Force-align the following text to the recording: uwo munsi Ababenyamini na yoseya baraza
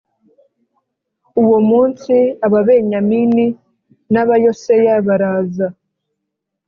uwo 1.41 1.57
munsi 1.69 2.13
Ababenyamini 2.45 3.45
na 4.13 4.21
yoseya 4.43 4.95
baraza 5.07 5.67